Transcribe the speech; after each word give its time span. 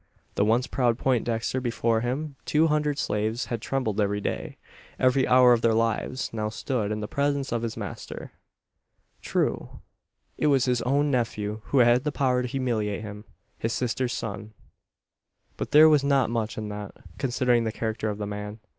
The 0.33 0.43
once 0.43 0.65
proud 0.65 0.97
Poindexter 0.97 1.61
before 1.61 2.01
whom 2.01 2.35
two 2.43 2.65
hundred 2.65 2.97
slaves 2.97 3.45
had 3.53 3.61
trembled 3.61 4.01
every 4.01 4.19
day, 4.19 4.57
every 4.97 5.27
hour 5.27 5.53
of 5.53 5.61
their 5.61 5.75
lives, 5.75 6.31
now 6.33 6.49
stood 6.49 6.91
in 6.91 7.01
the 7.01 7.07
presence 7.07 7.51
of 7.51 7.61
his 7.61 7.77
master! 7.77 8.31
True, 9.21 9.81
it 10.39 10.47
was 10.47 10.65
his 10.65 10.81
own 10.81 11.11
nephew, 11.11 11.61
who 11.65 11.77
had 11.77 12.03
the 12.03 12.11
power 12.11 12.41
to 12.41 12.47
humiliate 12.47 13.03
him 13.03 13.25
his 13.59 13.73
sister's 13.73 14.13
son. 14.13 14.55
But 15.55 15.69
there 15.69 15.87
was 15.87 16.03
not 16.03 16.31
much 16.31 16.57
in 16.57 16.69
that, 16.69 16.95
considering 17.19 17.63
the 17.63 17.71
character 17.71 18.09
of 18.09 18.17
the 18.17 18.25
man. 18.25 18.57